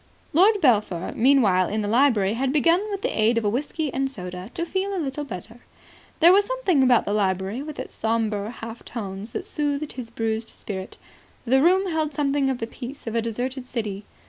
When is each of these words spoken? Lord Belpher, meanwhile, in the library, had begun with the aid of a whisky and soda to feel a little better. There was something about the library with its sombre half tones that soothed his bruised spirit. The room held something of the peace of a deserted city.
Lord 0.33 0.59
Belpher, 0.61 1.13
meanwhile, 1.15 1.69
in 1.69 1.83
the 1.83 1.87
library, 1.87 2.33
had 2.33 2.51
begun 2.51 2.81
with 2.89 3.03
the 3.03 3.15
aid 3.15 3.37
of 3.37 3.45
a 3.45 3.49
whisky 3.49 3.93
and 3.93 4.09
soda 4.09 4.49
to 4.55 4.65
feel 4.65 4.95
a 4.95 4.97
little 4.97 5.23
better. 5.23 5.59
There 6.21 6.33
was 6.33 6.43
something 6.43 6.81
about 6.81 7.05
the 7.05 7.13
library 7.13 7.61
with 7.61 7.77
its 7.77 7.93
sombre 7.93 8.49
half 8.49 8.83
tones 8.83 9.29
that 9.29 9.45
soothed 9.45 9.91
his 9.93 10.09
bruised 10.09 10.49
spirit. 10.49 10.97
The 11.45 11.61
room 11.61 11.91
held 11.91 12.15
something 12.15 12.49
of 12.49 12.57
the 12.57 12.65
peace 12.65 13.05
of 13.05 13.13
a 13.13 13.21
deserted 13.21 13.67
city. 13.67 14.03